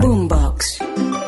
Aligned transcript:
Boombox. 0.00 1.23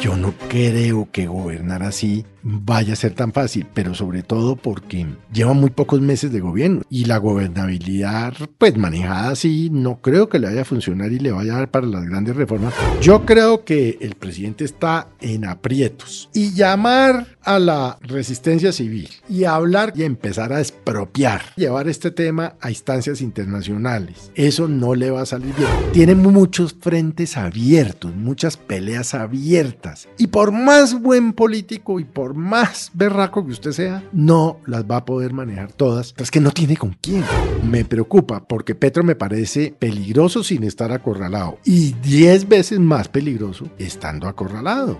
Yo 0.00 0.16
no 0.16 0.32
creo 0.48 1.08
que 1.10 1.26
gobernar 1.26 1.82
así 1.82 2.24
vaya 2.42 2.92
a 2.92 2.96
ser 2.96 3.14
tan 3.14 3.32
fácil, 3.32 3.66
pero 3.74 3.94
sobre 3.94 4.22
todo 4.22 4.54
porque 4.54 5.06
lleva 5.32 5.52
muy 5.54 5.70
pocos 5.70 6.00
meses 6.00 6.32
de 6.32 6.40
gobierno 6.40 6.82
y 6.88 7.04
la 7.06 7.18
gobernabilidad, 7.18 8.34
pues 8.58 8.76
manejada 8.76 9.30
así, 9.30 9.70
no 9.72 10.00
creo 10.00 10.28
que 10.28 10.38
le 10.38 10.46
vaya 10.46 10.62
a 10.62 10.64
funcionar 10.64 11.12
y 11.12 11.18
le 11.18 11.32
vaya 11.32 11.54
a 11.54 11.58
dar 11.58 11.70
para 11.70 11.86
las 11.86 12.04
grandes 12.04 12.36
reformas. 12.36 12.72
Yo 13.02 13.26
creo 13.26 13.64
que 13.64 13.98
el 14.00 14.14
presidente 14.14 14.64
está 14.64 15.08
en 15.20 15.44
aprietos 15.44 16.30
y 16.32 16.52
llamar 16.52 17.36
a 17.42 17.58
la 17.58 17.98
resistencia 18.00 18.72
civil 18.72 19.08
y 19.28 19.44
hablar 19.44 19.92
y 19.96 20.04
empezar 20.04 20.52
a 20.52 20.60
expropiar, 20.60 21.42
llevar 21.56 21.88
este 21.88 22.10
tema 22.12 22.54
a 22.60 22.70
instancias 22.70 23.20
internacionales, 23.20 24.30
eso 24.36 24.68
no 24.68 24.94
le 24.94 25.10
va 25.10 25.22
a 25.22 25.26
salir 25.26 25.54
bien. 25.56 25.68
Tiene 25.92 26.14
muchos 26.14 26.76
frentes 26.80 27.36
abiertos, 27.36 28.14
muchas 28.14 28.56
peleas 28.56 29.14
abiertas 29.14 29.87
y 30.16 30.28
por 30.28 30.52
más 30.52 31.00
buen 31.00 31.32
político 31.32 32.00
y 32.00 32.04
por 32.04 32.34
más 32.34 32.90
berraco 32.94 33.44
que 33.44 33.52
usted 33.52 33.72
sea, 33.72 34.02
no 34.12 34.60
las 34.66 34.84
va 34.84 34.98
a 34.98 35.04
poder 35.04 35.32
manejar 35.32 35.72
todas. 35.72 36.14
Es 36.16 36.30
que 36.30 36.40
no 36.40 36.50
tiene 36.50 36.76
con 36.76 36.96
quién. 37.00 37.24
Me 37.62 37.84
preocupa 37.84 38.46
porque 38.46 38.74
Petro 38.74 39.04
me 39.04 39.14
parece 39.14 39.74
peligroso 39.78 40.42
sin 40.42 40.64
estar 40.64 40.92
acorralado 40.92 41.58
y 41.64 41.92
10 41.92 42.48
veces 42.48 42.78
más 42.78 43.08
peligroso 43.08 43.68
estando 43.78 44.28
acorralado. 44.28 44.98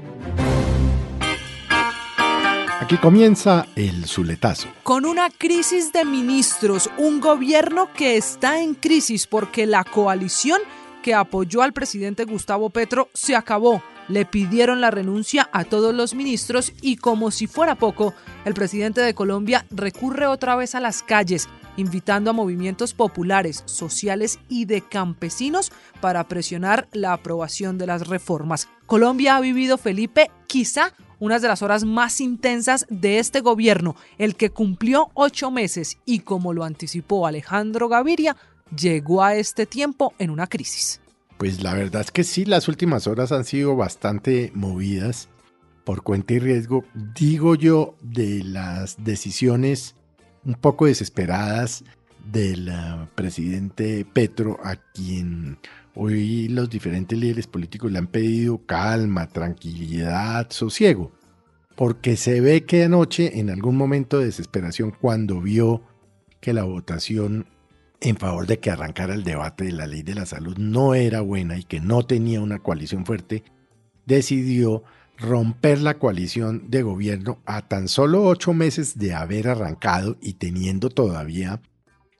Aquí 2.80 2.96
comienza 2.96 3.66
el 3.76 4.06
Zuletazo. 4.06 4.68
Con 4.82 5.04
una 5.04 5.28
crisis 5.28 5.92
de 5.92 6.06
ministros, 6.06 6.88
un 6.96 7.20
gobierno 7.20 7.92
que 7.92 8.16
está 8.16 8.62
en 8.62 8.74
crisis 8.74 9.26
porque 9.26 9.66
la 9.66 9.84
coalición 9.84 10.60
que 11.02 11.14
apoyó 11.14 11.62
al 11.62 11.72
presidente 11.72 12.24
Gustavo 12.24 12.70
Petro 12.70 13.08
se 13.14 13.36
acabó 13.36 13.82
le 14.08 14.24
pidieron 14.24 14.80
la 14.80 14.90
renuncia 14.90 15.48
a 15.52 15.64
todos 15.64 15.94
los 15.94 16.14
ministros 16.14 16.72
y 16.80 16.96
como 16.96 17.30
si 17.30 17.46
fuera 17.46 17.76
poco, 17.76 18.14
el 18.44 18.54
presidente 18.54 19.00
de 19.00 19.14
Colombia 19.14 19.66
recurre 19.70 20.26
otra 20.26 20.56
vez 20.56 20.74
a 20.74 20.80
las 20.80 21.02
calles, 21.02 21.48
invitando 21.76 22.30
a 22.30 22.34
movimientos 22.34 22.94
populares, 22.94 23.62
sociales 23.66 24.40
y 24.48 24.64
de 24.64 24.80
campesinos 24.80 25.70
para 26.00 26.26
presionar 26.26 26.88
la 26.92 27.12
aprobación 27.12 27.78
de 27.78 27.86
las 27.86 28.08
reformas. 28.08 28.68
Colombia 28.86 29.36
ha 29.36 29.40
vivido, 29.40 29.76
Felipe, 29.76 30.30
quizá 30.46 30.94
una 31.20 31.38
de 31.38 31.48
las 31.48 31.62
horas 31.62 31.84
más 31.84 32.20
intensas 32.20 32.86
de 32.88 33.18
este 33.18 33.40
gobierno, 33.40 33.96
el 34.18 34.36
que 34.36 34.50
cumplió 34.50 35.10
ocho 35.14 35.50
meses 35.50 35.98
y 36.04 36.20
como 36.20 36.52
lo 36.52 36.64
anticipó 36.64 37.26
Alejandro 37.26 37.88
Gaviria, 37.88 38.36
llegó 38.76 39.22
a 39.22 39.34
este 39.34 39.66
tiempo 39.66 40.12
en 40.18 40.30
una 40.30 40.46
crisis. 40.46 41.00
Pues 41.38 41.62
la 41.62 41.74
verdad 41.74 42.02
es 42.02 42.10
que 42.10 42.24
sí, 42.24 42.44
las 42.44 42.68
últimas 42.68 43.06
horas 43.06 43.30
han 43.32 43.44
sido 43.44 43.76
bastante 43.76 44.50
movidas 44.54 45.28
por 45.84 46.02
cuenta 46.02 46.34
y 46.34 46.38
riesgo, 46.38 46.84
digo 47.14 47.54
yo, 47.54 47.96
de 48.02 48.42
las 48.42 49.02
decisiones 49.04 49.94
un 50.44 50.54
poco 50.54 50.86
desesperadas 50.86 51.84
del 52.30 52.68
ah, 52.68 53.08
presidente 53.14 54.04
Petro, 54.04 54.58
a 54.62 54.76
quien 54.76 55.58
hoy 55.94 56.48
los 56.48 56.68
diferentes 56.68 57.18
líderes 57.18 57.46
políticos 57.46 57.90
le 57.90 57.98
han 57.98 58.06
pedido 58.06 58.64
calma, 58.66 59.28
tranquilidad, 59.28 60.50
sosiego, 60.50 61.12
porque 61.74 62.16
se 62.16 62.40
ve 62.40 62.64
que 62.64 62.84
anoche, 62.84 63.38
en 63.38 63.50
algún 63.50 63.76
momento 63.76 64.18
de 64.18 64.26
desesperación, 64.26 64.90
cuando 64.90 65.40
vio 65.40 65.82
que 66.40 66.52
la 66.52 66.64
votación 66.64 67.46
en 68.00 68.16
favor 68.16 68.46
de 68.46 68.58
que 68.58 68.70
arrancara 68.70 69.14
el 69.14 69.24
debate 69.24 69.64
de 69.64 69.72
la 69.72 69.86
ley 69.86 70.02
de 70.02 70.14
la 70.14 70.26
salud 70.26 70.56
no 70.56 70.94
era 70.94 71.20
buena 71.20 71.58
y 71.58 71.64
que 71.64 71.80
no 71.80 72.04
tenía 72.04 72.40
una 72.40 72.60
coalición 72.60 73.04
fuerte, 73.04 73.42
decidió 74.06 74.84
romper 75.18 75.80
la 75.80 75.98
coalición 75.98 76.70
de 76.70 76.82
gobierno 76.82 77.38
a 77.44 77.66
tan 77.66 77.88
solo 77.88 78.24
ocho 78.24 78.52
meses 78.54 78.98
de 78.98 79.14
haber 79.14 79.48
arrancado 79.48 80.16
y 80.20 80.34
teniendo 80.34 80.90
todavía 80.90 81.60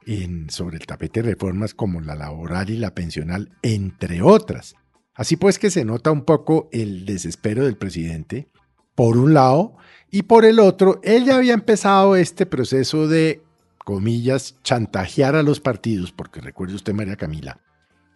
en, 0.05 0.51
sobre 0.51 0.79
el 0.79 0.87
tapete 0.87 1.23
reformas 1.23 1.75
como 1.75 2.01
la 2.01 2.17
laboral 2.17 2.71
y 2.71 2.77
la 2.77 2.95
pensional, 2.95 3.51
entre 3.63 4.23
otras. 4.23 4.75
Así 5.15 5.37
pues 5.37 5.59
que 5.59 5.71
se 5.71 5.85
nota 5.85 6.11
un 6.11 6.25
poco 6.25 6.69
el 6.73 7.05
desespero 7.05 7.65
del 7.65 7.77
presidente, 7.77 8.49
por 8.95 9.17
un 9.17 9.35
lado, 9.35 9.77
y 10.11 10.23
por 10.23 10.45
el 10.45 10.59
otro, 10.59 11.01
él 11.05 11.25
ya 11.25 11.37
había 11.37 11.55
empezado 11.55 12.17
este 12.17 12.47
proceso 12.47 13.07
de 13.07 13.43
comillas, 13.89 14.57
chantajear 14.63 15.35
a 15.35 15.43
los 15.43 15.61
partidos, 15.61 16.13
porque 16.13 16.43
recuerde 16.43 16.75
usted, 16.75 16.93
María 16.93 17.17
Camila, 17.17 17.59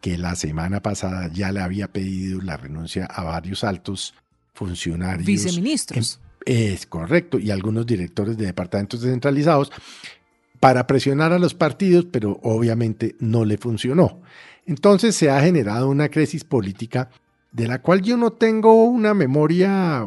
que 0.03 0.19
la 0.19 0.37
semana 0.37 0.83
pasada 0.83 1.31
ya 1.33 1.51
le 1.51 1.63
había 1.63 1.91
pedido 1.91 2.43
la 2.43 2.59
renuncia 2.59 3.07
a 3.07 3.25
varios 3.25 3.65
altos 3.65 4.15
funcionarios. 4.53 5.25
Viceministros. 5.25 6.21
Es 6.45 6.85
correcto, 6.85 7.39
y 7.39 7.51
algunos 7.51 7.87
directores 7.87 8.37
de 8.37 8.45
departamentos 8.45 9.01
descentralizados 9.01 9.73
para 10.61 10.87
presionar 10.87 11.33
a 11.33 11.39
los 11.39 11.55
partidos, 11.55 12.05
pero 12.05 12.39
obviamente 12.43 13.17
no 13.19 13.47
le 13.47 13.57
funcionó. 13.57 14.21
Entonces 14.67 15.17
se 15.17 15.31
ha 15.31 15.41
generado 15.41 15.89
una 15.89 16.11
crisis 16.11 16.45
política 16.45 17.09
de 17.51 17.67
la 17.67 17.81
cual 17.81 18.03
yo 18.03 18.19
no 18.19 18.35
tengo 18.35 18.85
una 18.85 19.15
memoria 19.15 20.07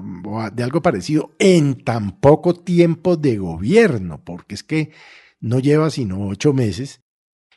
de 0.53 0.63
algo 0.63 0.83
parecido 0.83 1.31
en 1.39 1.83
tan 1.83 2.19
poco 2.19 2.53
tiempo 2.53 3.17
de 3.17 3.37
gobierno, 3.37 4.21
porque 4.23 4.53
es 4.53 4.61
que 4.61 4.91
no 5.45 5.59
lleva 5.59 5.91
sino 5.91 6.27
ocho 6.27 6.53
meses 6.53 7.01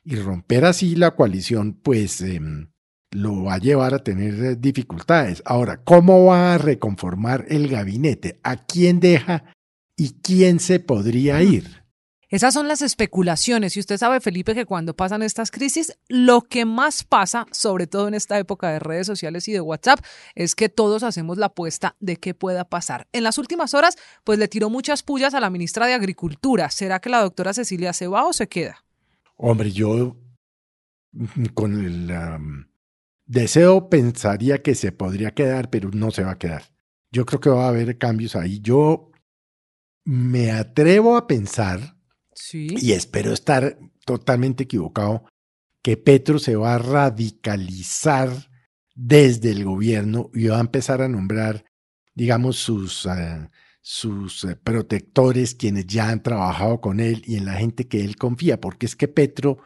y 0.04 0.16
romper 0.16 0.66
así 0.66 0.94
la 0.94 1.16
coalición, 1.16 1.72
pues 1.72 2.20
em, 2.20 2.68
lo 3.10 3.44
va 3.44 3.54
a 3.54 3.58
llevar 3.58 3.94
a 3.94 4.04
tener 4.04 4.34
eh, 4.44 4.56
dificultades. 4.56 5.42
Ahora, 5.46 5.82
¿cómo 5.84 6.26
va 6.26 6.54
a 6.54 6.58
reconformar 6.58 7.46
el 7.48 7.66
gabinete? 7.68 8.40
¿A 8.42 8.66
quién 8.66 9.00
deja 9.00 9.54
y 9.96 10.20
quién 10.20 10.60
se 10.60 10.80
podría 10.80 11.42
ir? 11.42 11.84
Esas 12.30 12.52
son 12.52 12.68
las 12.68 12.82
especulaciones 12.82 13.74
y 13.74 13.80
usted 13.80 13.96
sabe, 13.96 14.20
Felipe, 14.20 14.54
que 14.54 14.66
cuando 14.66 14.94
pasan 14.94 15.22
estas 15.22 15.50
crisis, 15.50 15.98
lo 16.08 16.42
que 16.42 16.66
más 16.66 17.02
pasa, 17.02 17.46
sobre 17.52 17.86
todo 17.86 18.06
en 18.06 18.12
esta 18.12 18.38
época 18.38 18.68
de 18.70 18.80
redes 18.80 19.06
sociales 19.06 19.48
y 19.48 19.52
de 19.52 19.62
WhatsApp, 19.62 20.00
es 20.34 20.54
que 20.54 20.68
todos 20.68 21.02
hacemos 21.04 21.38
la 21.38 21.46
apuesta 21.46 21.96
de 22.00 22.18
qué 22.18 22.34
pueda 22.34 22.68
pasar. 22.68 23.08
En 23.12 23.22
las 23.22 23.38
últimas 23.38 23.72
horas, 23.72 23.96
pues 24.24 24.38
le 24.38 24.46
tiró 24.46 24.68
muchas 24.68 25.02
pullas 25.02 25.32
a 25.32 25.40
la 25.40 25.48
ministra 25.48 25.86
de 25.86 25.94
Agricultura. 25.94 26.68
¿Será 26.68 27.00
que 27.00 27.08
la 27.08 27.22
doctora 27.22 27.54
Cecilia 27.54 27.94
se 27.94 28.08
va 28.08 28.26
o 28.26 28.34
se 28.34 28.46
queda? 28.46 28.84
Hombre, 29.36 29.70
yo 29.70 30.18
mm, 31.12 31.46
con 31.54 31.82
el 31.82 32.66
deseo 33.24 33.88
pensaría 33.88 34.60
que 34.60 34.74
se 34.74 34.92
podría 34.92 35.30
quedar, 35.30 35.70
pero 35.70 35.90
no 35.92 36.10
se 36.10 36.24
va 36.24 36.32
a 36.32 36.38
quedar. 36.38 36.64
Yo 37.10 37.24
creo 37.24 37.40
que 37.40 37.48
va 37.48 37.64
a 37.64 37.68
haber 37.68 37.96
cambios 37.96 38.36
ahí. 38.36 38.60
Yo 38.60 39.12
me 40.04 40.50
atrevo 40.50 41.16
a 41.16 41.26
pensar 41.26 41.97
y 42.52 42.92
espero 42.92 43.32
estar 43.32 43.78
totalmente 44.04 44.64
equivocado, 44.64 45.24
que 45.82 45.96
Petro 45.96 46.38
se 46.38 46.56
va 46.56 46.74
a 46.74 46.78
radicalizar 46.78 48.50
desde 48.94 49.50
el 49.52 49.64
gobierno 49.64 50.30
y 50.34 50.48
va 50.48 50.58
a 50.58 50.60
empezar 50.60 51.02
a 51.02 51.08
nombrar, 51.08 51.64
digamos, 52.14 52.56
sus, 52.56 53.06
eh, 53.06 53.48
sus 53.80 54.44
eh, 54.44 54.56
protectores, 54.56 55.54
quienes 55.54 55.86
ya 55.86 56.10
han 56.10 56.22
trabajado 56.22 56.80
con 56.80 57.00
él 57.00 57.22
y 57.26 57.36
en 57.36 57.44
la 57.44 57.54
gente 57.54 57.86
que 57.86 58.04
él 58.04 58.16
confía, 58.16 58.60
porque 58.60 58.86
es 58.86 58.96
que 58.96 59.08
Petro, 59.08 59.58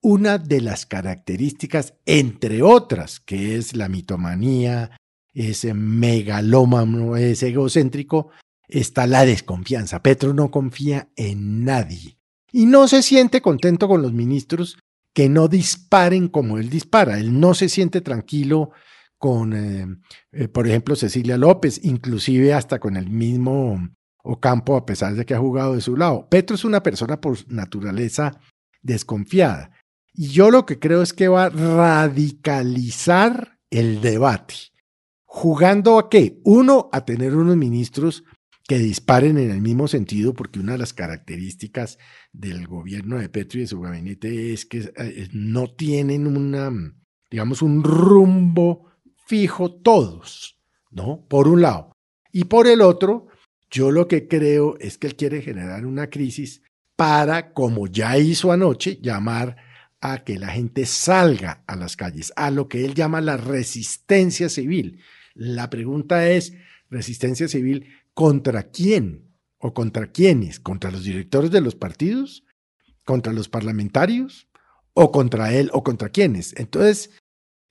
una 0.00 0.38
de 0.38 0.60
las 0.60 0.86
características, 0.86 1.94
entre 2.06 2.62
otras, 2.62 3.18
que 3.18 3.56
es 3.56 3.74
la 3.74 3.88
mitomanía, 3.88 4.96
ese 5.34 5.74
megalómano, 5.74 7.16
es 7.16 7.42
egocéntrico, 7.42 8.30
está 8.68 9.06
la 9.06 9.24
desconfianza. 9.24 10.02
Petro 10.02 10.32
no 10.32 10.50
confía 10.50 11.08
en 11.16 11.64
nadie 11.64 12.15
y 12.56 12.64
no 12.64 12.88
se 12.88 13.02
siente 13.02 13.42
contento 13.42 13.86
con 13.86 14.00
los 14.00 14.14
ministros 14.14 14.78
que 15.12 15.28
no 15.28 15.46
disparen 15.46 16.28
como 16.28 16.56
él 16.56 16.70
dispara. 16.70 17.18
Él 17.18 17.38
no 17.38 17.52
se 17.52 17.68
siente 17.68 18.00
tranquilo 18.00 18.70
con, 19.18 19.52
eh, 19.52 19.86
eh, 20.32 20.48
por 20.48 20.66
ejemplo, 20.66 20.96
Cecilia 20.96 21.36
López, 21.36 21.78
inclusive 21.84 22.54
hasta 22.54 22.78
con 22.78 22.96
el 22.96 23.10
mismo 23.10 23.90
Ocampo, 24.24 24.74
a 24.74 24.86
pesar 24.86 25.14
de 25.14 25.26
que 25.26 25.34
ha 25.34 25.38
jugado 25.38 25.74
de 25.74 25.82
su 25.82 25.98
lado. 25.98 26.28
Petro 26.30 26.56
es 26.56 26.64
una 26.64 26.82
persona 26.82 27.20
por 27.20 27.36
naturaleza 27.52 28.40
desconfiada. 28.80 29.72
Y 30.14 30.28
yo 30.28 30.50
lo 30.50 30.64
que 30.64 30.78
creo 30.78 31.02
es 31.02 31.12
que 31.12 31.28
va 31.28 31.44
a 31.44 31.50
radicalizar 31.50 33.58
el 33.68 34.00
debate. 34.00 34.54
¿Jugando 35.26 35.98
a 35.98 36.08
qué? 36.08 36.40
Uno, 36.42 36.88
a 36.90 37.04
tener 37.04 37.36
unos 37.36 37.58
ministros 37.58 38.24
que 38.66 38.78
disparen 38.78 39.38
en 39.38 39.50
el 39.50 39.60
mismo 39.60 39.86
sentido, 39.86 40.34
porque 40.34 40.58
una 40.58 40.72
de 40.72 40.78
las 40.78 40.92
características 40.92 41.98
del 42.32 42.66
gobierno 42.66 43.18
de 43.18 43.28
Petro 43.28 43.58
y 43.58 43.62
de 43.62 43.68
su 43.68 43.80
gabinete 43.80 44.52
es 44.52 44.66
que 44.66 44.92
eh, 44.96 45.28
no 45.32 45.68
tienen 45.68 46.26
una, 46.26 46.72
digamos, 47.30 47.62
un 47.62 47.84
rumbo 47.84 48.90
fijo 49.26 49.72
todos, 49.72 50.58
¿no? 50.90 51.24
Por 51.28 51.46
un 51.48 51.62
lado. 51.62 51.92
Y 52.32 52.44
por 52.44 52.66
el 52.66 52.80
otro, 52.80 53.28
yo 53.70 53.92
lo 53.92 54.08
que 54.08 54.26
creo 54.26 54.76
es 54.80 54.98
que 54.98 55.06
él 55.06 55.16
quiere 55.16 55.42
generar 55.42 55.86
una 55.86 56.10
crisis 56.10 56.62
para, 56.96 57.52
como 57.52 57.86
ya 57.86 58.18
hizo 58.18 58.50
anoche, 58.50 58.98
llamar 59.00 59.56
a 60.00 60.24
que 60.24 60.38
la 60.38 60.48
gente 60.48 60.86
salga 60.86 61.62
a 61.66 61.76
las 61.76 61.96
calles, 61.96 62.32
a 62.36 62.50
lo 62.50 62.68
que 62.68 62.84
él 62.84 62.94
llama 62.94 63.20
la 63.20 63.36
resistencia 63.36 64.48
civil. 64.48 65.00
La 65.34 65.70
pregunta 65.70 66.28
es, 66.28 66.54
¿resistencia 66.90 67.48
civil 67.48 67.86
contra 68.16 68.62
quién? 68.62 69.36
¿O 69.58 69.74
contra 69.74 70.06
quiénes? 70.06 70.58
¿Contra 70.58 70.90
los 70.90 71.04
directores 71.04 71.50
de 71.50 71.60
los 71.60 71.74
partidos? 71.74 72.44
¿Contra 73.04 73.32
los 73.32 73.50
parlamentarios? 73.50 74.48
¿O 74.94 75.12
contra 75.12 75.52
él? 75.52 75.68
¿O 75.74 75.84
contra 75.84 76.08
quiénes? 76.08 76.54
Entonces, 76.56 77.10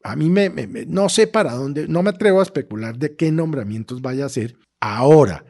a 0.03 0.15
mí 0.15 0.29
me, 0.29 0.49
no 0.85 1.09
sé 1.09 1.25
para 1.25 1.53
dónde, 1.53 1.87
no 1.87 2.03
me 2.03 2.11
atrevo 2.11 2.41
a 2.41 2.43
especular 2.43 2.99
de 2.99 3.15
qué 3.15 3.31
nombramientos 3.31 4.03
vaya 4.03 4.23
a 4.23 4.27
hacer 4.27 4.55
ahora 4.79 5.43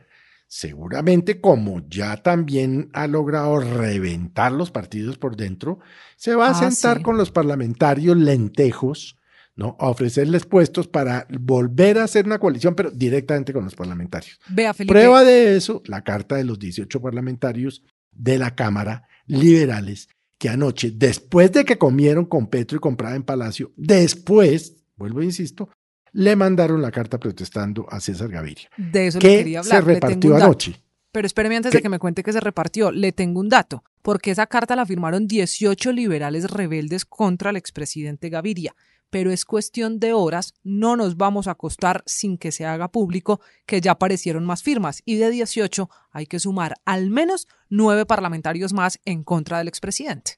seguramente 0.47 1.41
como 1.41 1.81
ya 1.89 2.17
también 2.23 2.89
ha 2.93 3.07
logrado 3.07 3.59
reventar 3.59 4.53
los 4.53 4.71
partidos 4.71 5.17
por 5.17 5.35
dentro, 5.35 5.79
se 6.15 6.35
va 6.35 6.47
a 6.47 6.51
ah, 6.51 6.53
sentar 6.71 7.01
con 7.01 7.17
los 7.17 7.31
parlamentarios 7.31 8.15
lentejos, 8.15 9.17
¿no? 9.55 9.75
A 9.79 9.89
ofrecerles 9.89 10.45
puestos 10.45 10.87
para 10.87 11.27
volver 11.39 11.97
a 11.97 12.03
hacer 12.03 12.25
una 12.25 12.39
coalición, 12.39 12.75
pero 12.75 12.91
directamente 12.91 13.53
con 13.53 13.63
los 13.63 13.75
parlamentarios. 13.75 14.39
Vea, 14.49 14.73
Prueba 14.73 15.23
de 15.23 15.55
eso, 15.55 15.81
la 15.85 16.03
carta 16.03 16.35
de 16.35 16.43
los 16.43 16.59
18 16.59 17.01
parlamentarios 17.01 17.83
de 18.11 18.37
la 18.37 18.55
Cámara 18.55 19.07
liberales 19.27 20.07
que 20.37 20.49
anoche, 20.49 20.91
después 20.93 21.51
de 21.51 21.65
que 21.65 21.77
comieron 21.77 22.25
con 22.25 22.47
Petro 22.47 22.77
y 22.77 22.81
con 22.81 22.97
en 23.07 23.23
Palacio, 23.23 23.71
después, 23.77 24.75
vuelvo 24.97 25.21
e 25.21 25.25
insisto, 25.25 25.69
le 26.11 26.35
mandaron 26.35 26.81
la 26.81 26.91
carta 26.91 27.19
protestando 27.19 27.85
a 27.89 27.99
César 27.99 28.29
Gaviria. 28.29 28.69
De 28.77 29.07
eso 29.07 29.19
le 29.19 29.37
quería 29.37 29.59
hablar. 29.59 29.83
se 29.83 29.93
repartió 29.93 30.35
anoche. 30.35 30.81
Pero 31.11 31.27
espéreme 31.27 31.55
antes 31.55 31.71
de 31.71 31.81
que 31.81 31.87
me 31.87 31.99
cuente 31.99 32.23
que 32.23 32.33
se 32.33 32.41
repartió, 32.41 32.91
le 32.91 33.13
tengo 33.13 33.39
un 33.39 33.47
dato, 33.47 33.83
porque 34.01 34.31
esa 34.31 34.47
carta 34.47 34.75
la 34.75 34.85
firmaron 34.85 35.27
18 35.27 35.93
liberales 35.93 36.51
rebeldes 36.51 37.05
contra 37.05 37.51
el 37.51 37.55
expresidente 37.55 38.29
Gaviria. 38.29 38.75
Pero 39.15 39.31
es 39.31 39.45
cuestión 39.45 40.01
de 40.01 40.11
horas, 40.11 40.53
no 40.61 40.97
nos 40.97 41.15
vamos 41.15 41.47
a 41.47 41.51
acostar 41.51 42.03
sin 42.05 42.37
que 42.37 42.51
se 42.51 42.65
haga 42.65 42.91
público 42.91 43.39
que 43.65 43.79
ya 43.79 43.91
aparecieron 43.91 44.45
más 44.45 44.61
firmas 44.61 45.01
y 45.05 45.15
de 45.15 45.29
18 45.29 45.89
hay 46.11 46.25
que 46.25 46.37
sumar 46.37 46.75
al 46.83 47.11
menos 47.11 47.47
nueve 47.69 48.05
parlamentarios 48.05 48.73
más 48.73 48.99
en 49.05 49.23
contra 49.23 49.59
del 49.59 49.69
expresidente. 49.69 50.33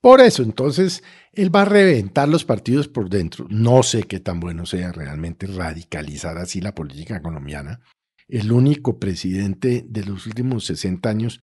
Por 0.00 0.22
eso, 0.22 0.42
entonces, 0.42 1.02
él 1.34 1.54
va 1.54 1.60
a 1.60 1.66
reventar 1.66 2.26
los 2.26 2.46
partidos 2.46 2.88
por 2.88 3.10
dentro. 3.10 3.46
No 3.50 3.82
sé 3.82 4.04
qué 4.04 4.20
tan 4.20 4.40
bueno 4.40 4.64
sea 4.64 4.90
realmente 4.90 5.46
radicalizar 5.46 6.38
así 6.38 6.62
la 6.62 6.74
política 6.74 7.20
colombiana. 7.20 7.80
El 8.26 8.52
único 8.52 8.98
presidente 8.98 9.84
de 9.86 10.02
los 10.02 10.26
últimos 10.26 10.64
60 10.64 11.10
años 11.10 11.40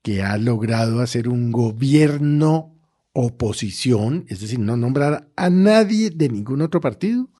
que 0.00 0.22
ha 0.22 0.38
logrado 0.38 1.00
hacer 1.00 1.28
un 1.28 1.50
gobierno 1.50 2.79
oposición, 3.12 4.24
es 4.28 4.40
decir, 4.40 4.58
no 4.58 4.76
nombrar 4.76 5.30
a 5.36 5.50
nadie 5.50 6.10
de 6.10 6.28
ningún 6.28 6.62
otro 6.62 6.80
partido, 6.80 7.30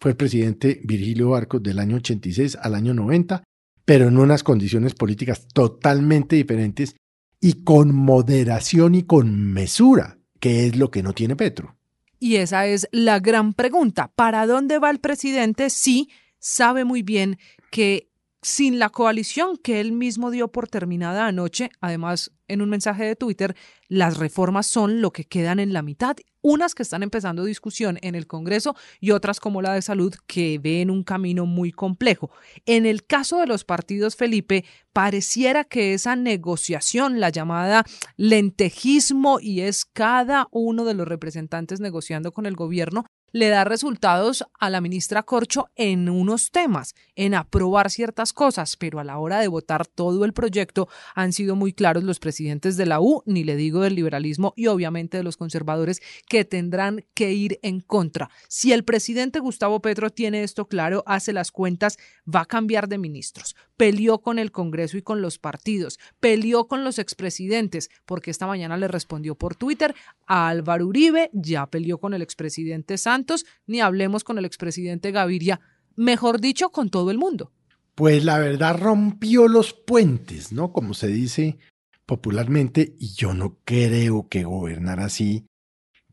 fue 0.00 0.12
el 0.12 0.16
presidente 0.16 0.80
Virgilio 0.84 1.30
Barcos 1.30 1.62
del 1.62 1.78
año 1.78 1.96
86 1.96 2.56
al 2.60 2.74
año 2.74 2.94
90, 2.94 3.44
pero 3.84 4.08
en 4.08 4.18
unas 4.18 4.42
condiciones 4.42 4.94
políticas 4.94 5.46
totalmente 5.52 6.36
diferentes 6.36 6.96
y 7.40 7.64
con 7.64 7.94
moderación 7.94 8.94
y 8.94 9.02
con 9.02 9.52
mesura. 9.52 10.18
¿Qué 10.38 10.66
es 10.66 10.76
lo 10.76 10.90
que 10.90 11.02
no 11.02 11.12
tiene 11.12 11.36
Petro? 11.36 11.76
Y 12.18 12.36
esa 12.36 12.66
es 12.66 12.88
la 12.92 13.18
gran 13.20 13.52
pregunta. 13.52 14.12
¿Para 14.14 14.46
dónde 14.46 14.78
va 14.78 14.90
el 14.90 15.00
presidente 15.00 15.70
si 15.70 16.10
sabe 16.38 16.84
muy 16.84 17.02
bien 17.02 17.38
que 17.70 18.09
sin 18.42 18.78
la 18.78 18.88
coalición 18.88 19.56
que 19.56 19.80
él 19.80 19.92
mismo 19.92 20.30
dio 20.30 20.48
por 20.48 20.68
terminada 20.68 21.26
anoche, 21.26 21.70
además 21.80 22.32
en 22.48 22.62
un 22.62 22.70
mensaje 22.70 23.04
de 23.04 23.16
Twitter, 23.16 23.54
las 23.88 24.16
reformas 24.16 24.66
son 24.66 25.00
lo 25.00 25.12
que 25.12 25.24
quedan 25.24 25.60
en 25.60 25.72
la 25.72 25.82
mitad, 25.82 26.16
unas 26.42 26.74
que 26.74 26.82
están 26.82 27.02
empezando 27.02 27.44
discusión 27.44 27.98
en 28.02 28.14
el 28.14 28.26
Congreso 28.26 28.74
y 28.98 29.10
otras 29.10 29.40
como 29.40 29.62
la 29.62 29.74
de 29.74 29.82
salud 29.82 30.14
que 30.26 30.58
ven 30.58 30.90
un 30.90 31.04
camino 31.04 31.46
muy 31.46 31.70
complejo. 31.70 32.30
En 32.66 32.86
el 32.86 33.04
caso 33.04 33.38
de 33.38 33.46
los 33.46 33.64
partidos, 33.64 34.16
Felipe, 34.16 34.64
pareciera 34.92 35.64
que 35.64 35.94
esa 35.94 36.16
negociación, 36.16 37.20
la 37.20 37.28
llamada 37.28 37.84
lentejismo, 38.16 39.38
y 39.40 39.60
es 39.60 39.84
cada 39.84 40.48
uno 40.50 40.84
de 40.84 40.94
los 40.94 41.06
representantes 41.06 41.80
negociando 41.80 42.32
con 42.32 42.46
el 42.46 42.56
gobierno, 42.56 43.04
le 43.32 43.48
da 43.48 43.64
resultados 43.64 44.44
a 44.58 44.70
la 44.70 44.80
ministra 44.80 45.22
Corcho 45.22 45.68
en 45.76 46.08
unos 46.08 46.50
temas, 46.50 46.94
en 47.14 47.34
aprobar 47.34 47.90
ciertas 47.90 48.32
cosas, 48.32 48.76
pero 48.76 48.98
a 48.98 49.04
la 49.04 49.18
hora 49.18 49.40
de 49.40 49.48
votar 49.48 49.86
todo 49.86 50.24
el 50.24 50.32
proyecto 50.32 50.88
han 51.14 51.32
sido 51.32 51.56
muy 51.56 51.72
claros 51.72 52.04
los 52.04 52.18
presidentes 52.18 52.76
de 52.76 52.86
la 52.86 53.00
U, 53.00 53.22
ni 53.26 53.44
le 53.44 53.56
digo 53.56 53.80
del 53.80 53.94
liberalismo 53.94 54.52
y 54.56 54.66
obviamente 54.66 55.16
de 55.16 55.22
los 55.22 55.36
conservadores, 55.36 56.00
que 56.28 56.44
tendrán 56.44 57.04
que 57.14 57.32
ir 57.32 57.58
en 57.62 57.80
contra. 57.80 58.30
Si 58.48 58.72
el 58.72 58.84
presidente 58.84 59.38
Gustavo 59.38 59.80
Petro 59.80 60.10
tiene 60.10 60.42
esto 60.42 60.66
claro, 60.66 61.02
hace 61.06 61.32
las 61.32 61.50
cuentas, 61.52 61.98
va 62.26 62.40
a 62.42 62.46
cambiar 62.46 62.88
de 62.88 62.98
ministros. 62.98 63.56
Peleó 63.76 64.18
con 64.18 64.38
el 64.38 64.52
Congreso 64.52 64.98
y 64.98 65.02
con 65.02 65.22
los 65.22 65.38
partidos, 65.38 65.98
peleó 66.20 66.68
con 66.68 66.84
los 66.84 66.98
expresidentes, 66.98 67.90
porque 68.04 68.30
esta 68.30 68.46
mañana 68.46 68.76
le 68.76 68.88
respondió 68.88 69.34
por 69.34 69.56
Twitter 69.56 69.94
a 70.26 70.48
Álvaro 70.48 70.86
Uribe, 70.86 71.30
ya 71.32 71.66
peleó 71.66 71.98
con 71.98 72.12
el 72.12 72.22
expresidente 72.22 72.98
Sánchez, 72.98 73.19
ni 73.66 73.80
hablemos 73.80 74.24
con 74.24 74.38
el 74.38 74.44
expresidente 74.44 75.10
Gaviria, 75.10 75.60
mejor 75.96 76.40
dicho, 76.40 76.70
con 76.70 76.90
todo 76.90 77.10
el 77.10 77.18
mundo. 77.18 77.52
Pues 77.94 78.24
la 78.24 78.38
verdad 78.38 78.78
rompió 78.78 79.48
los 79.48 79.72
puentes, 79.72 80.52
¿no? 80.52 80.72
Como 80.72 80.94
se 80.94 81.08
dice 81.08 81.58
popularmente, 82.06 82.96
y 82.98 83.14
yo 83.14 83.34
no 83.34 83.58
creo 83.64 84.28
que 84.28 84.42
gobernar 84.42 84.98
así 84.98 85.46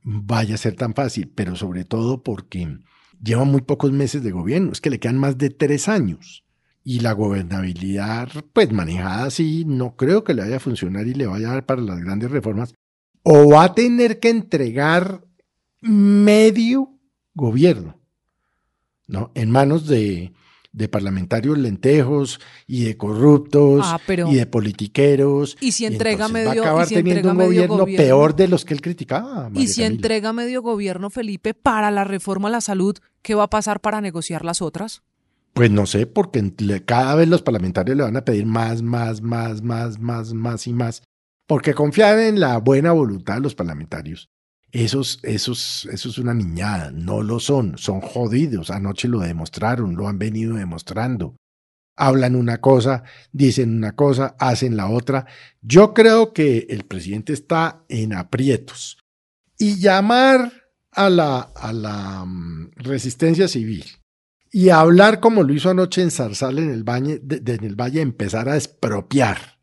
vaya 0.03 0.55
a 0.55 0.59
ser 0.59 0.75
tan 0.75 0.93
fácil, 0.93 1.31
pero 1.33 1.55
sobre 1.55 1.85
todo 1.85 2.21
porque 2.21 2.77
lleva 3.21 3.45
muy 3.45 3.61
pocos 3.61 3.91
meses 3.91 4.23
de 4.23 4.31
gobierno, 4.31 4.71
es 4.71 4.79
que 4.79 4.89
le 4.89 4.99
quedan 4.99 5.17
más 5.17 5.37
de 5.37 5.49
tres 5.49 5.87
años. 5.87 6.43
Y 6.83 6.99
la 6.99 7.13
gobernabilidad, 7.13 8.29
pues 8.53 8.71
manejada 8.71 9.25
así, 9.25 9.65
no 9.65 9.95
creo 9.95 10.23
que 10.23 10.33
le 10.33 10.43
vaya 10.43 10.57
a 10.57 10.61
funcionar 10.61 11.07
y 11.07 11.13
le 11.13 11.25
vaya 11.25 11.49
a 11.49 11.53
dar 11.53 11.65
para 11.65 11.81
las 11.81 11.99
grandes 11.99 12.31
reformas. 12.31 12.73
O 13.23 13.49
va 13.49 13.65
a 13.65 13.73
tener 13.73 14.19
que 14.19 14.29
entregar 14.29 15.25
medio 15.81 16.96
gobierno, 17.37 17.99
¿no? 19.07 19.31
En 19.35 19.49
manos 19.51 19.87
de, 19.87 20.33
parlamentarios 20.91 21.57
lentejos 21.57 22.39
y 22.67 22.83
de 22.83 22.97
corruptos 22.97 23.81
ah, 23.83 23.99
y 24.29 24.35
de 24.35 24.45
politiqueros. 24.45 25.57
Y 25.59 25.71
si 25.71 25.85
entrega 25.85 26.27
medio 26.27 26.49
va 26.49 26.51
a 26.51 26.61
acabar 26.61 26.87
teniendo 26.87 27.31
un 27.31 27.37
gobierno, 27.37 27.85
peor 27.85 28.35
de 28.35 28.47
los 28.47 28.65
que 28.65 28.73
él 28.73 28.81
criticaba. 28.81 29.49
y 29.55 29.67
si 29.67 29.83
entrega 29.83 30.33
medio 30.33 30.61
gobierno, 30.61 31.09
Felipe, 31.09 31.53
para 31.53 31.89
la 31.89 32.03
reforma 32.03 32.49
a 32.49 32.51
la 32.51 32.61
salud, 32.61 32.97
¿qué 33.21 33.33
va 33.33 33.43
a 33.43 33.49
pasar 33.49 33.79
para 33.79 34.01
negociar 34.01 34.43
las 34.43 34.61
otras? 34.61 35.03
Pues 35.53 35.71
no 35.71 35.87
sé, 35.87 36.05
porque 36.05 36.53
cada 36.85 37.15
vez 37.15 37.27
los 37.27 37.41
parlamentarios 37.41 37.97
le 37.97 38.03
van 38.03 38.17
a 38.17 38.25
pedir 38.25 38.45
más, 38.45 38.83
más, 38.83 39.21
más, 39.21 39.63
más, 39.63 39.97
más, 39.97 40.33
más 40.33 40.67
y 40.67 40.73
más, 40.73 41.01
porque 41.47 41.73
confían 41.73 42.19
en 42.19 42.39
la 42.39 42.57
buena 42.57 42.91
voluntad 42.91 43.35
de 43.35 43.41
los 43.41 43.55
parlamentarios 43.55 44.29
esos, 44.83 45.19
esos, 45.23 45.87
eso 45.91 46.09
es 46.09 46.17
una 46.17 46.33
niñada, 46.33 46.91
no 46.91 47.23
lo 47.23 47.39
son, 47.39 47.77
son 47.77 48.01
jodidos, 48.01 48.69
anoche 48.69 49.07
lo 49.07 49.19
demostraron, 49.19 49.95
lo 49.95 50.07
han 50.07 50.19
venido 50.19 50.55
demostrando. 50.55 51.35
Hablan 51.95 52.35
una 52.35 52.59
cosa, 52.59 53.03
dicen 53.31 53.75
una 53.75 53.95
cosa, 53.95 54.35
hacen 54.39 54.77
la 54.77 54.87
otra. 54.87 55.25
Yo 55.61 55.93
creo 55.93 56.31
que 56.31 56.67
el 56.69 56.83
presidente 56.83 57.33
está 57.33 57.83
en 57.89 58.13
aprietos. 58.13 58.99
Y 59.57 59.79
llamar 59.79 60.51
a 60.91 61.09
la, 61.09 61.39
a 61.39 61.73
la 61.73 62.25
mm, 62.25 62.73
resistencia 62.75 63.47
civil 63.47 63.85
y 64.51 64.69
hablar 64.69 65.19
como 65.19 65.43
lo 65.43 65.53
hizo 65.53 65.69
anoche 65.69 66.01
en 66.01 66.11
Zarzal 66.11 66.59
en 66.59 66.69
el, 66.69 66.85
en 66.87 67.63
el 67.63 67.75
Valle, 67.75 68.01
empezar 68.01 68.47
a 68.47 68.55
expropiar 68.55 69.59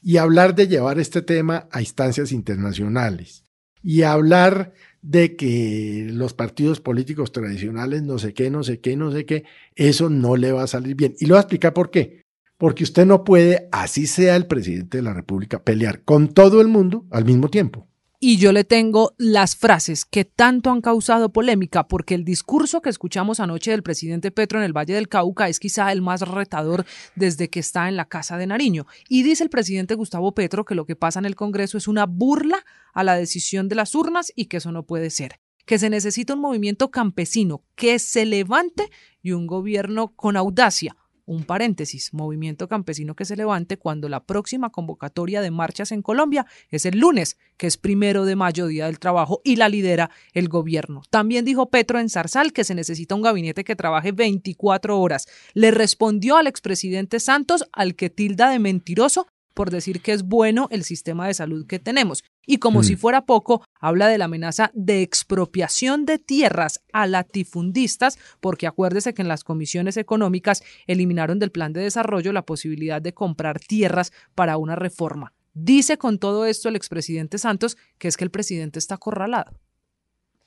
y 0.00 0.16
hablar 0.16 0.54
de 0.54 0.68
llevar 0.68 0.98
este 0.98 1.22
tema 1.22 1.68
a 1.70 1.80
instancias 1.80 2.32
internacionales 2.32 3.41
y 3.82 4.02
hablar 4.02 4.72
de 5.02 5.36
que 5.36 6.06
los 6.10 6.32
partidos 6.32 6.80
políticos 6.80 7.32
tradicionales 7.32 8.02
no 8.02 8.18
sé 8.18 8.34
qué, 8.34 8.50
no 8.50 8.62
sé 8.62 8.80
qué, 8.80 8.96
no 8.96 9.10
sé 9.10 9.26
qué, 9.26 9.44
eso 9.74 10.08
no 10.08 10.36
le 10.36 10.52
va 10.52 10.62
a 10.62 10.68
salir 10.68 10.94
bien. 10.94 11.14
Y 11.18 11.26
lo 11.26 11.34
voy 11.34 11.38
a 11.38 11.42
explicar 11.42 11.74
por 11.74 11.90
qué. 11.90 12.22
Porque 12.56 12.84
usted 12.84 13.04
no 13.06 13.24
puede, 13.24 13.68
así 13.72 14.06
sea 14.06 14.36
el 14.36 14.46
presidente 14.46 14.98
de 14.98 15.02
la 15.02 15.12
República, 15.14 15.64
pelear 15.64 16.02
con 16.04 16.28
todo 16.28 16.60
el 16.60 16.68
mundo 16.68 17.04
al 17.10 17.24
mismo 17.24 17.48
tiempo. 17.48 17.88
Y 18.24 18.36
yo 18.36 18.52
le 18.52 18.62
tengo 18.62 19.14
las 19.18 19.56
frases 19.56 20.04
que 20.04 20.24
tanto 20.24 20.70
han 20.70 20.80
causado 20.80 21.32
polémica, 21.32 21.88
porque 21.88 22.14
el 22.14 22.24
discurso 22.24 22.80
que 22.80 22.88
escuchamos 22.88 23.40
anoche 23.40 23.72
del 23.72 23.82
presidente 23.82 24.30
Petro 24.30 24.60
en 24.60 24.64
el 24.64 24.72
Valle 24.72 24.94
del 24.94 25.08
Cauca 25.08 25.48
es 25.48 25.58
quizá 25.58 25.90
el 25.90 26.02
más 26.02 26.20
retador 26.20 26.86
desde 27.16 27.50
que 27.50 27.58
está 27.58 27.88
en 27.88 27.96
la 27.96 28.04
Casa 28.04 28.38
de 28.38 28.46
Nariño. 28.46 28.86
Y 29.08 29.24
dice 29.24 29.42
el 29.42 29.50
presidente 29.50 29.96
Gustavo 29.96 30.36
Petro 30.36 30.64
que 30.64 30.76
lo 30.76 30.86
que 30.86 30.94
pasa 30.94 31.18
en 31.18 31.24
el 31.24 31.34
Congreso 31.34 31.76
es 31.76 31.88
una 31.88 32.06
burla 32.06 32.64
a 32.94 33.02
la 33.02 33.16
decisión 33.16 33.68
de 33.68 33.74
las 33.74 33.92
urnas 33.92 34.32
y 34.36 34.44
que 34.44 34.58
eso 34.58 34.70
no 34.70 34.84
puede 34.84 35.10
ser 35.10 35.40
que 35.64 35.78
se 35.78 35.90
necesita 35.90 36.34
un 36.34 36.40
movimiento 36.40 36.90
campesino 36.90 37.64
que 37.76 37.98
se 38.00 38.26
levante 38.26 38.90
y 39.22 39.30
un 39.32 39.46
gobierno 39.46 40.14
con 40.14 40.36
audacia, 40.36 40.96
un 41.24 41.44
paréntesis, 41.44 42.12
movimiento 42.12 42.68
campesino 42.68 43.14
que 43.14 43.24
se 43.24 43.36
levante 43.36 43.76
cuando 43.76 44.08
la 44.08 44.24
próxima 44.24 44.70
convocatoria 44.70 45.40
de 45.40 45.50
marchas 45.50 45.92
en 45.92 46.02
Colombia 46.02 46.46
es 46.68 46.86
el 46.86 46.98
lunes, 46.98 47.36
que 47.56 47.66
es 47.66 47.76
primero 47.76 48.24
de 48.24 48.36
mayo, 48.36 48.66
Día 48.66 48.86
del 48.86 48.98
Trabajo, 48.98 49.40
y 49.44 49.56
la 49.56 49.68
lidera 49.68 50.10
el 50.32 50.48
gobierno. 50.48 51.02
También 51.10 51.44
dijo 51.44 51.70
Petro 51.70 52.00
en 52.00 52.08
Zarzal 52.08 52.52
que 52.52 52.64
se 52.64 52.74
necesita 52.74 53.14
un 53.14 53.22
gabinete 53.22 53.64
que 53.64 53.76
trabaje 53.76 54.12
24 54.12 54.98
horas. 54.98 55.26
Le 55.54 55.70
respondió 55.70 56.36
al 56.36 56.46
expresidente 56.46 57.20
Santos, 57.20 57.64
al 57.72 57.94
que 57.94 58.10
tilda 58.10 58.50
de 58.50 58.58
mentiroso 58.58 59.26
por 59.54 59.70
decir 59.70 60.00
que 60.00 60.12
es 60.12 60.22
bueno 60.22 60.68
el 60.70 60.84
sistema 60.84 61.26
de 61.26 61.34
salud 61.34 61.66
que 61.66 61.78
tenemos. 61.78 62.24
Y 62.46 62.58
como 62.58 62.82
si 62.82 62.94
mm. 62.94 62.98
fuera 62.98 63.24
poco, 63.24 63.64
habla 63.78 64.08
de 64.08 64.18
la 64.18 64.24
amenaza 64.24 64.70
de 64.74 65.02
expropiación 65.02 66.04
de 66.04 66.18
tierras 66.18 66.82
a 66.92 67.06
latifundistas, 67.06 68.18
porque 68.40 68.66
acuérdese 68.66 69.14
que 69.14 69.22
en 69.22 69.28
las 69.28 69.44
comisiones 69.44 69.96
económicas 69.96 70.62
eliminaron 70.86 71.38
del 71.38 71.52
plan 71.52 71.72
de 71.72 71.82
desarrollo 71.82 72.32
la 72.32 72.46
posibilidad 72.46 73.00
de 73.00 73.14
comprar 73.14 73.60
tierras 73.60 74.12
para 74.34 74.56
una 74.56 74.76
reforma. 74.76 75.32
Dice 75.54 75.98
con 75.98 76.18
todo 76.18 76.46
esto 76.46 76.68
el 76.68 76.76
expresidente 76.76 77.38
Santos 77.38 77.76
que 77.98 78.08
es 78.08 78.16
que 78.16 78.24
el 78.24 78.30
presidente 78.30 78.78
está 78.78 78.96
acorralado. 78.96 79.52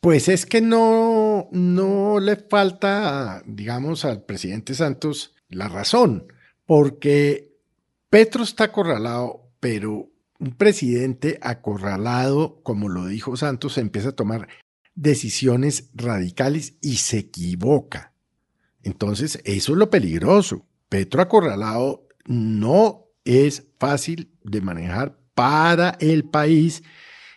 Pues 0.01 0.27
es 0.27 0.45
que 0.45 0.61
no, 0.61 1.47
no 1.51 2.19
le 2.19 2.35
falta, 2.35 3.41
digamos, 3.45 4.05
al 4.05 4.23
presidente 4.23 4.73
Santos 4.73 5.33
la 5.49 5.67
razón, 5.67 6.27
porque 6.65 7.55
Petro 8.09 8.43
está 8.43 8.65
acorralado, 8.65 9.49
pero 9.59 10.09
un 10.39 10.51
presidente 10.51 11.39
acorralado, 11.41 12.61
como 12.63 12.89
lo 12.89 13.07
dijo 13.07 13.37
Santos, 13.37 13.77
empieza 13.77 14.09
a 14.09 14.15
tomar 14.15 14.47
decisiones 14.95 15.89
radicales 15.93 16.75
y 16.81 16.97
se 16.97 17.19
equivoca. 17.19 18.13
Entonces, 18.83 19.41
eso 19.43 19.71
es 19.73 19.77
lo 19.77 19.89
peligroso. 19.89 20.65
Petro 20.89 21.21
acorralado 21.21 22.07
no 22.25 23.07
es 23.23 23.63
fácil 23.79 24.31
de 24.43 24.61
manejar 24.61 25.17
para 25.33 25.97
el 25.99 26.25
país, 26.25 26.83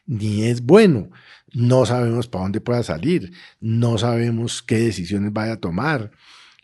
ni 0.06 0.44
es 0.44 0.62
bueno. 0.62 1.10
No 1.52 1.86
sabemos 1.86 2.28
para 2.28 2.44
dónde 2.44 2.60
pueda 2.60 2.82
salir, 2.82 3.32
no 3.60 3.96
sabemos 3.96 4.62
qué 4.62 4.78
decisiones 4.78 5.32
vaya 5.32 5.54
a 5.54 5.60
tomar. 5.60 6.10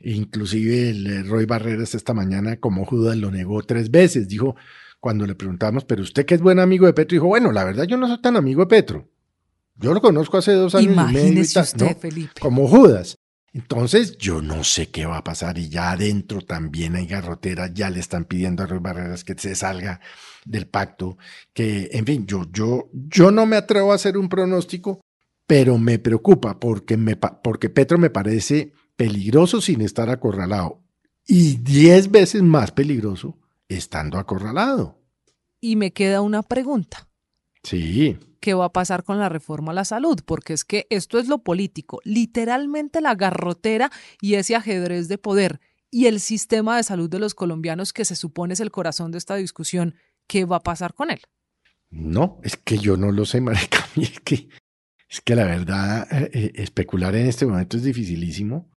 Inclusive 0.00 0.90
el 0.90 1.06
eh, 1.06 1.22
Roy 1.22 1.46
Barreras 1.46 1.94
esta 1.94 2.12
mañana, 2.12 2.56
como 2.58 2.84
Judas, 2.84 3.16
lo 3.16 3.30
negó 3.30 3.62
tres 3.62 3.90
veces. 3.90 4.28
Dijo, 4.28 4.56
cuando 5.04 5.26
le 5.26 5.34
preguntamos, 5.34 5.84
pero 5.84 6.02
usted 6.02 6.25
que 6.25 6.34
es 6.34 6.40
buen 6.40 6.58
amigo 6.58 6.87
de 6.87 6.94
Petro, 6.94 7.16
dijo, 7.16 7.26
bueno, 7.26 7.52
la 7.52 7.62
verdad 7.62 7.84
yo 7.84 7.99
no 7.99 8.08
soy 8.08 8.23
tan 8.23 8.38
amigo 8.38 8.62
de 8.62 8.68
Petro. 8.68 9.06
Yo 9.76 9.92
lo 9.92 10.00
conozco 10.00 10.38
hace 10.38 10.52
dos 10.52 10.75
años 10.75 10.96
y 11.11 11.12
medio. 11.12 11.42
usted, 11.42 11.99
Felipe. 11.99 12.40
Como 12.40 12.66
Judas. 12.66 13.18
Entonces, 13.52 14.16
yo 14.16 14.40
no 14.40 14.64
sé 14.64 14.88
qué 14.88 15.04
va 15.04 15.18
a 15.18 15.23
pasar 15.23 15.58
y 15.58 15.68
ya 15.68 15.90
adentro 15.90 16.40
también 16.40 16.96
hay 16.96 17.06
garroteras, 17.06 17.75
ya 17.75 17.90
le 17.90 18.00
están 18.00 18.25
pidiendo 18.25 18.62
a 18.62 18.66
Roy 18.66 18.78
Barreras 18.78 19.25
que 19.25 19.34
se 19.37 19.54
salga 19.54 20.00
del 20.46 20.68
pacto, 20.68 21.18
que, 21.52 21.90
en 21.92 22.06
fin, 22.06 22.26
yo, 22.26 22.46
yo, 22.50 22.88
yo 22.94 23.30
no 23.30 23.44
me 23.44 23.56
atrevo 23.56 23.92
a 23.92 23.96
hacer 23.96 24.16
un 24.16 24.30
pronóstico, 24.30 25.02
pero 25.46 25.76
me 25.76 25.99
preocupa 25.99 26.58
porque, 26.58 26.96
me, 26.96 27.16
porque 27.16 27.68
Petro 27.68 27.99
me 27.99 28.08
parece 28.08 28.73
peligroso 28.96 29.61
sin 29.61 29.82
estar 29.82 30.08
acorralado 30.08 30.80
y 31.26 31.58
diez 31.58 32.11
veces 32.11 32.40
más 32.40 32.70
peligroso 32.70 33.38
estando 33.76 34.18
acorralado. 34.18 35.00
Y 35.60 35.76
me 35.76 35.92
queda 35.92 36.20
una 36.20 36.42
pregunta. 36.42 37.08
Sí. 37.62 38.18
¿Qué 38.40 38.54
va 38.54 38.66
a 38.66 38.72
pasar 38.72 39.04
con 39.04 39.18
la 39.18 39.28
reforma 39.28 39.72
a 39.72 39.74
la 39.74 39.84
salud? 39.84 40.20
Porque 40.24 40.52
es 40.52 40.64
que 40.64 40.86
esto 40.90 41.18
es 41.18 41.28
lo 41.28 41.38
político, 41.38 42.00
literalmente 42.04 43.00
la 43.00 43.14
garrotera 43.14 43.90
y 44.20 44.34
ese 44.34 44.54
ajedrez 44.54 45.08
de 45.08 45.16
poder 45.16 45.60
y 45.94 46.06
el 46.06 46.18
sistema 46.18 46.76
de 46.76 46.82
salud 46.82 47.08
de 47.08 47.20
los 47.20 47.36
colombianos 47.36 47.92
que 47.92 48.04
se 48.04 48.16
supone 48.16 48.54
es 48.54 48.60
el 48.60 48.72
corazón 48.72 49.12
de 49.12 49.18
esta 49.18 49.36
discusión. 49.36 49.94
¿Qué 50.26 50.44
va 50.44 50.56
a 50.56 50.62
pasar 50.62 50.92
con 50.92 51.12
él? 51.12 51.20
No, 51.88 52.40
es 52.42 52.56
que 52.56 52.78
yo 52.78 52.96
no 52.96 53.12
lo 53.12 53.24
sé, 53.24 53.40
Marica. 53.40 53.86
Es 53.96 54.18
que, 54.18 54.48
es 55.08 55.20
que 55.20 55.36
la 55.36 55.44
verdad, 55.44 56.08
eh, 56.10 56.30
eh, 56.34 56.52
especular 56.56 57.14
en 57.14 57.28
este 57.28 57.46
momento 57.46 57.76
es 57.76 57.84
dificilísimo. 57.84 58.72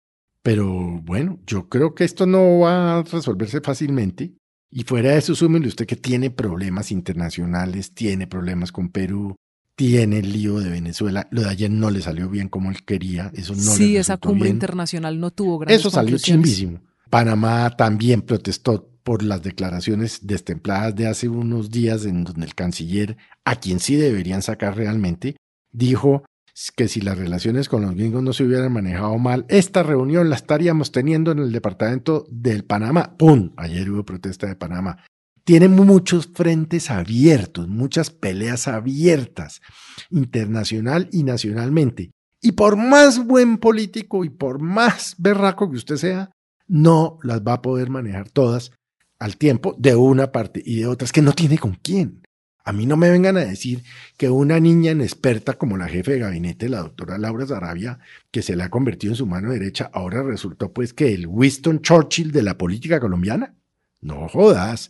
Pero 0.43 0.69
bueno, 1.03 1.39
yo 1.47 1.69
creo 1.69 1.95
que 1.95 2.03
esto 2.03 2.27
no 2.27 2.59
va 2.59 2.99
a 2.99 3.03
resolverse 3.05 3.61
fácilmente. 3.61 4.35
Y 4.71 4.85
fuera 4.85 5.11
de 5.11 5.19
eso, 5.19 5.35
súmele 5.35 5.69
usted 5.69 5.87
que 5.87 5.97
tiene 5.97 6.31
problemas 6.31 6.91
internacionales, 6.91 7.93
tiene 7.93 8.27
problemas 8.27 8.73
con 8.73 8.89
Perú, 8.89 9.37
tiene 9.77 10.19
el 10.19 10.33
lío 10.33 10.61
de 10.61 10.71
Venezuela. 10.71 11.29
Lo 11.31 11.43
de 11.43 11.51
ayer 11.51 11.71
no 11.71 11.91
le 11.91 12.01
salió 12.01 12.29
bien 12.29 12.49
como 12.49 12.71
él 12.71 12.85
quería. 12.85 13.31
Eso 13.35 13.55
no 13.55 13.61
sí, 13.61 13.97
esa 13.97 14.17
cumbre 14.17 14.49
internacional 14.49 15.19
no 15.21 15.31
tuvo 15.31 15.59
grandes 15.59 15.81
Eso 15.81 15.91
salió 15.91 16.19
chimbísimo. 16.19 16.81
Panamá 17.11 17.71
también 17.77 18.23
protestó 18.23 18.91
por 19.05 19.23
las 19.23 19.43
declaraciones 19.43 20.27
destempladas 20.27 20.97
de 20.97 21.07
hace 21.07 21.29
unos 21.29 21.71
días 21.71 22.07
en 22.07 22.25
donde 22.25 22.47
el 22.47 22.55
canciller, 22.55 23.17
a 23.45 23.57
quien 23.57 23.79
sí 23.79 23.97
deberían 23.97 24.43
sacar 24.43 24.77
realmente, 24.77 25.37
dijo 25.71 26.25
que 26.77 26.89
si 26.89 27.01
las 27.01 27.19
relaciones 27.19 27.69
con 27.69 27.83
los 27.83 27.95
gringos 27.95 28.23
no 28.23 28.33
se 28.33 28.45
hubieran 28.45 28.73
manejado 28.73 29.19
mal, 29.19 29.45
esta 29.49 29.83
reunión 29.83 30.31
la 30.31 30.37
estaríamos 30.37 30.93
teniendo 30.93 31.33
en 31.33 31.41
el 31.41 31.53
departamento 31.53 32.27
del 32.31 32.65
Panamá. 32.65 33.17
¡Pum! 33.17 33.53
Ayer 33.57 33.91
hubo 33.91 34.05
protesta 34.05 34.47
de 34.47 34.55
Panamá. 34.55 34.99
Tiene 35.43 35.69
muchos 35.69 36.31
frentes 36.33 36.91
abiertos, 36.91 37.69
muchas 37.69 38.11
peleas 38.11 38.69
abiertas, 38.69 39.61
internacional 40.11 41.09
y 41.13 41.25
nacionalmente. 41.25 42.13
Y 42.41 42.53
por 42.53 42.77
más 42.77 43.25
buen 43.25 43.59
político 43.59 44.25
y 44.25 44.31
por 44.31 44.61
más 44.61 45.17
berraco 45.19 45.71
que 45.71 45.77
usted 45.77 45.97
sea, 45.97 46.31
no 46.67 47.19
las 47.23 47.43
va 47.43 47.55
a 47.55 47.63
poder 47.63 47.91
manejar 47.91 48.31
todas 48.31 48.73
al 49.19 49.37
tiempo 49.37 49.75
de 49.79 49.97
una 49.97 50.33
parte 50.33 50.63
y 50.65 50.77
de 50.77 50.87
otras 50.87 51.13
que 51.13 51.23
no 51.23 51.33
tiene 51.33 51.59
con 51.59 51.75
quién. 51.75 52.24
A 52.67 52.73
mí 52.73 52.87
no 52.87 52.97
me 52.97 53.11
vengan 53.11 53.37
a 53.37 53.45
decir 53.45 53.85
que 54.17 54.31
una 54.31 54.59
niña 54.59 54.93
inexperta 54.93 55.53
como 55.53 55.77
la 55.77 55.87
jefe 55.87 56.13
de 56.13 56.21
gabinete, 56.21 56.71
la 56.71 56.81
doctora 56.81 57.19
Laura 57.19 57.47
Zarabia, 57.47 57.99
que 58.31 58.41
se 58.41 58.57
le 58.57 58.63
ha 58.63 58.71
convertido 58.71 59.13
en 59.13 59.17
su 59.17 59.27
mano 59.27 59.51
derecha, 59.51 59.91
ahora 59.93 60.23
resultó 60.23 60.73
pues 60.73 60.95
que 60.95 61.13
el 61.13 61.27
Winston 61.27 61.83
Churchill 61.83 62.33
de 62.33 62.43
la 62.43 62.57
política 62.57 63.01
colombiana. 63.01 63.55
No 64.01 64.29
jodas. 64.29 64.89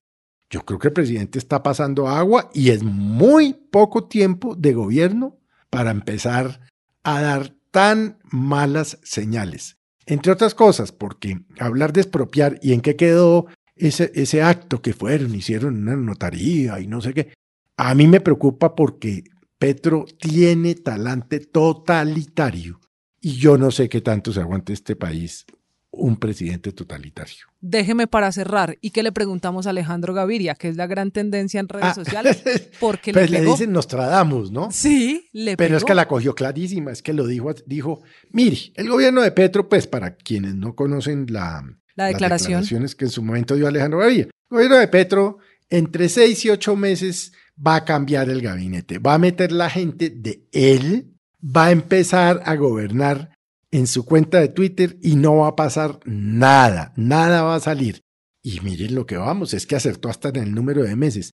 Yo 0.51 0.65
creo 0.65 0.79
que 0.79 0.89
el 0.89 0.95
presidente 0.95 1.39
está 1.41 1.65
pasando 1.65 2.07
agua 2.07 2.49
y 2.55 2.71
es 2.71 2.85
muy 2.85 3.55
poco 3.55 4.05
tiempo 4.05 4.55
de 4.55 4.73
gobierno 4.73 5.37
para 5.69 5.91
empezar 5.91 6.61
a 7.03 7.21
dar 7.21 7.57
tan 7.73 8.19
malas 8.31 9.01
señales. 9.03 9.79
Entre 10.07 10.31
otras 10.31 10.55
cosas, 10.55 10.93
porque 10.93 11.41
hablar 11.59 11.93
de 11.93 12.03
expropiar 12.03 12.61
y 12.63 12.73
en 12.73 12.83
qué 12.83 12.95
quedó 12.95 13.47
ese, 13.75 14.13
ese 14.15 14.43
acto 14.43 14.81
que 14.81 14.93
fueron, 14.93 15.35
hicieron 15.35 15.83
una 15.83 15.97
notaría 15.97 16.79
y 16.79 16.87
no 16.87 17.01
sé 17.01 17.15
qué, 17.15 17.33
a 17.77 17.95
mí 17.95 18.07
me 18.07 18.21
preocupa 18.21 18.75
porque 18.75 19.25
Petro 19.59 20.05
tiene 20.19 20.75
talante 20.75 21.41
totalitario 21.41 22.81
y 23.21 23.37
yo 23.37 23.57
no 23.57 23.71
sé 23.71 23.89
qué 23.89 24.01
tanto 24.01 24.33
se 24.33 24.41
aguante 24.41 24.73
este 24.73 24.97
país 24.97 25.47
un 25.97 26.17
presidente 26.17 26.73
totalitario. 26.73 27.47
Déjeme 27.61 28.07
para 28.07 28.31
cerrar. 28.33 28.77
¿Y 28.81 28.91
qué 28.91 29.03
le 29.03 29.13
preguntamos 29.13 29.67
a 29.67 29.71
Alejandro 29.71 30.13
Gaviria, 30.13 30.55
que 30.55 30.69
es 30.69 30.77
la 30.77 30.87
gran 30.87 31.11
tendencia 31.11 31.61
en 31.61 31.69
redes 31.69 31.87
ah, 31.91 31.95
sociales? 31.95 32.43
Porque 32.81 33.13
pues 33.15 33.31
le, 33.31 33.43
dicen 33.43 33.73
Nostradamus, 33.73 34.51
¿no? 34.51 34.71
Sí, 34.71 35.29
le 35.33 35.57
Pero 35.57 35.77
es 35.77 35.85
que 35.85 35.95
la 35.95 36.09
cogió 36.09 36.35
clarísima, 36.35 36.91
es 36.91 37.03
que 37.03 37.13
lo 37.13 37.27
dijo, 37.27 37.55
dijo, 37.67 38.03
mire, 38.31 38.59
el 38.75 38.89
gobierno 38.89 39.23
de 39.23 39.33
Petro, 39.33 39.69
pues 39.69 39.87
para 39.87 40.17
quienes 40.17 40.55
no 40.55 40.75
conocen 40.75 41.27
la, 41.31 41.65
la 41.95 42.07
declaración. 42.07 42.29
las 42.29 42.69
declaraciones 42.69 42.95
que 42.95 43.05
en 43.05 43.11
su 43.11 43.23
momento 43.23 43.55
dio 43.55 43.69
Alejandro 43.69 44.01
Gaviria, 44.01 44.25
el 44.25 44.31
gobierno 44.51 44.77
de 44.77 44.89
Petro, 44.89 45.39
entre 45.71 46.09
seis 46.09 46.45
y 46.45 46.51
ocho 46.51 46.77
meses 46.77 47.33
va 47.57 47.77
a 47.77 47.85
cambiar 47.85 48.29
el 48.29 48.41
gabinete, 48.43 48.99
va 48.99 49.15
a 49.15 49.19
meter 49.19 49.53
la 49.53 49.71
gente 49.71 50.11
de 50.11 50.47
él, 50.53 51.15
va 51.45 51.67
a 51.67 51.71
empezar 51.71 52.43
a 52.45 52.57
gobernar 52.57 53.37
en 53.71 53.87
su 53.87 54.05
cuenta 54.05 54.41
de 54.41 54.49
Twitter 54.49 54.99
y 55.03 55.17
no 55.17 55.39
va 55.39 55.49
a 55.49 55.57
pasar 55.57 56.01
nada, 56.05 56.93
nada 56.97 57.43
va 57.43 57.57
a 57.57 57.61
salir. 57.61 58.03
Y 58.43 58.61
miren 58.61 58.95
lo 58.95 59.07
que 59.07 59.17
vamos, 59.17 59.55
es 59.55 59.67
que 59.67 59.77
acertó 59.77 60.09
hasta 60.09 60.29
en 60.29 60.37
el 60.37 60.55
número 60.55 60.83
de 60.83 60.97
meses. 60.97 61.33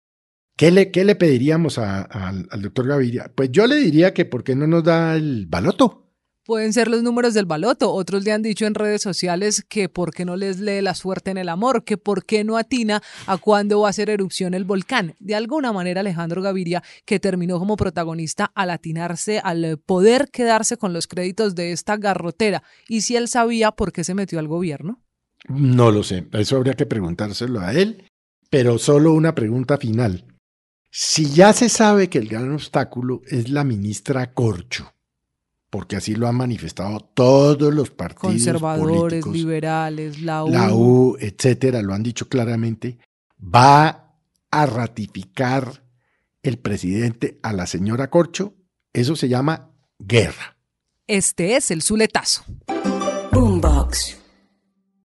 ¿Qué 0.55 0.71
le, 0.71 0.91
qué 0.91 1.05
le 1.05 1.15
pediríamos 1.15 1.77
al 1.77 2.47
doctor 2.61 2.87
Gaviria? 2.87 3.31
Pues 3.33 3.51
yo 3.51 3.67
le 3.67 3.75
diría 3.75 4.13
que 4.13 4.25
por 4.25 4.43
qué 4.43 4.55
no 4.55 4.65
nos 4.65 4.83
da 4.83 5.15
el 5.15 5.45
baloto 5.47 6.06
pueden 6.47 6.71
ser 6.71 6.87
los 6.87 7.03
números 7.03 7.33
del 7.33 7.45
baloto. 7.45 7.93
Otros 7.93 8.23
le 8.23 8.31
han 8.31 8.41
dicho 8.41 8.65
en 8.65 8.73
redes 8.73 9.01
sociales 9.01 9.63
que 9.67 9.89
por 9.89 10.13
qué 10.13 10.23
no 10.23 10.37
les 10.37 10.59
lee 10.59 10.81
la 10.81 10.95
suerte 10.95 11.29
en 11.29 11.37
el 11.37 11.49
amor, 11.49 11.83
que 11.83 11.97
por 11.97 12.25
qué 12.25 12.45
no 12.45 12.57
atina 12.57 13.03
a 13.27 13.37
cuándo 13.37 13.81
va 13.81 13.87
a 13.87 13.89
hacer 13.89 14.09
erupción 14.09 14.53
el 14.53 14.63
volcán. 14.63 15.13
De 15.19 15.35
alguna 15.35 15.73
manera, 15.73 15.99
Alejandro 15.99 16.41
Gaviria, 16.41 16.81
que 17.05 17.19
terminó 17.19 17.59
como 17.59 17.75
protagonista 17.75 18.51
al 18.55 18.69
atinarse, 18.69 19.39
al 19.39 19.77
poder 19.77 20.29
quedarse 20.31 20.77
con 20.77 20.93
los 20.93 21.05
créditos 21.05 21.53
de 21.53 21.73
esta 21.73 21.97
garrotera. 21.97 22.63
¿Y 22.87 23.01
si 23.01 23.17
él 23.17 23.27
sabía 23.27 23.71
por 23.71 23.91
qué 23.91 24.05
se 24.05 24.15
metió 24.15 24.39
al 24.39 24.47
gobierno? 24.47 25.01
No 25.49 25.91
lo 25.91 26.01
sé, 26.01 26.27
eso 26.31 26.55
habría 26.55 26.73
que 26.73 26.85
preguntárselo 26.85 27.59
a 27.59 27.73
él, 27.73 28.05
pero 28.49 28.77
solo 28.77 29.13
una 29.13 29.35
pregunta 29.35 29.77
final. 29.77 30.25
Si 30.89 31.29
ya 31.29 31.51
se 31.51 31.67
sabe 31.67 32.09
que 32.09 32.17
el 32.17 32.29
gran 32.29 32.51
obstáculo 32.53 33.21
es 33.27 33.49
la 33.49 33.65
ministra 33.65 34.33
Corcho, 34.33 34.93
porque 35.69 35.97
así 35.97 36.15
lo 36.15 36.27
han 36.27 36.35
manifestado 36.35 36.99
todos 36.99 37.73
los 37.73 37.91
partidos 37.91 38.33
conservadores, 38.33 38.97
políticos, 38.97 39.33
liberales, 39.33 40.21
la 40.21 40.43
U. 40.43 40.49
la 40.49 40.73
U, 40.73 41.17
etcétera, 41.19 41.81
lo 41.81 41.93
han 41.93 42.03
dicho 42.03 42.29
claramente, 42.29 42.97
va 43.39 44.13
a 44.51 44.65
ratificar 44.65 45.83
el 46.41 46.57
presidente 46.57 47.39
a 47.43 47.53
la 47.53 47.67
señora 47.67 48.09
Corcho, 48.09 48.55
eso 48.93 49.15
se 49.15 49.27
llama 49.27 49.71
guerra. 49.99 50.57
Este 51.05 51.55
es 51.55 51.71
el 51.71 51.81
Zuletazo. 51.81 52.43
Boombox. 53.31 54.26